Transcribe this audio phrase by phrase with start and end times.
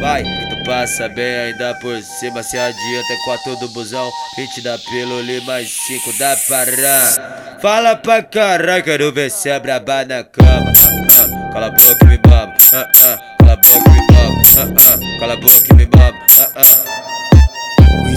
[0.00, 4.10] Vai, tu passa bem ainda por cima Se adianta é quatro do busão.
[4.36, 10.04] Hit da pílula mais cinco da parã Fala pra caralho, quero ver se é braba
[10.04, 10.72] na cama.
[11.20, 14.42] Ah, Cala a boca e me mama ah, ah, Cala a boca e me mama
[14.56, 17.31] ah, ah, Cala a boca e me mama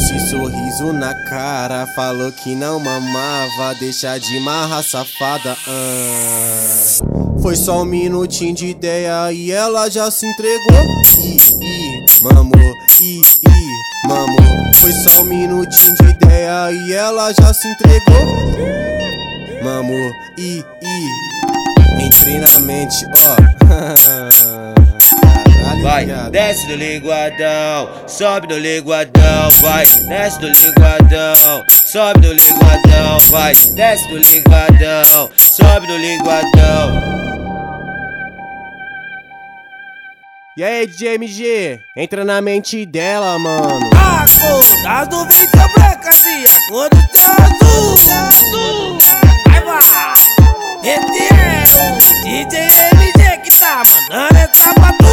[0.06, 5.58] esse sorriso na cara, falou que não mamava, deixa de marra safada.
[5.68, 7.42] Ah.
[7.42, 10.84] Foi só um minutinho de ideia e ela já se entregou.
[11.18, 14.74] Ih, ih, mamou, ih, ih, mamou.
[14.76, 18.26] Foi só um minutinho de ideia e ela já se entregou.
[19.64, 21.26] Mamou, ih, ih.
[22.06, 23.36] Entrei na mente, ó.
[23.65, 24.29] Caralho,
[26.05, 33.53] Vai, desce do linguadão, sobe no linguadão, vai, desce do linguadão, sobe no linguadão, vai,
[33.73, 37.16] desce do linguadão, sobe no linguadão.
[40.58, 41.80] E aí, DJ MG?
[41.97, 43.90] Entra na mente dela, mano.
[43.95, 48.97] A cor das nuvens são brancas e a cor do céu azul.
[49.47, 50.14] Vai, vai.
[50.84, 52.59] Esse é o DJ
[52.94, 53.15] MG
[53.66, 54.36] tu.
[54.36, 55.06] Essa pra tu.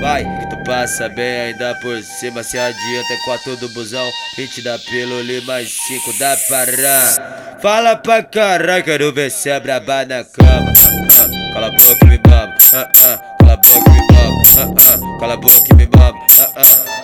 [0.00, 4.62] Vai, que tu passa bem ainda por cima Se adianta é quatro do busão Hit
[4.62, 10.24] da pílula mais cinco da parã Fala pra caralho, quero ver se é braba na
[10.24, 10.89] cama
[11.52, 14.92] Cala a boca e me mama ah, ah, Cala a boca e me mama ah,
[14.92, 17.00] ah, Cala a boca e me mama ah, ah.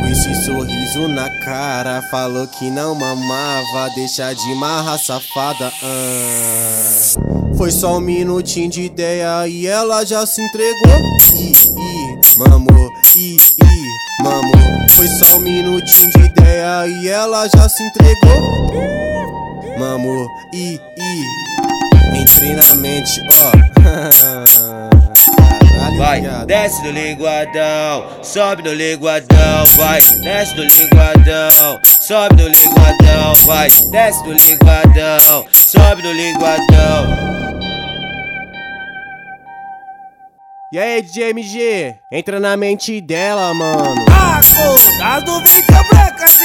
[0.00, 5.72] Com esse sorriso na cara, falou que não mamava, deixa de marra safada.
[5.82, 7.28] Ah.
[7.56, 10.98] Foi só um minutinho de ideia e ela já se entregou.
[11.32, 14.88] Ih, ih, mamou, ih, ih, mamou.
[14.90, 18.68] Foi só um minutinho de ideia e ela já se entregou.
[19.78, 21.47] Mamou, ih, ih.
[22.14, 23.50] Entrei na mente, ó.
[23.82, 24.88] Caralho,
[25.98, 33.68] Vai, desce do linguadão, sobe no linguadão, vai, desce do linguadão, sobe no linguadão, vai,
[33.90, 37.28] desce do linguadão, sobe no linguadão.
[40.72, 41.96] E aí, DJ MG?
[42.12, 44.04] Entra na mente dela, mano.
[44.08, 46.38] A cor das nuvens são brancas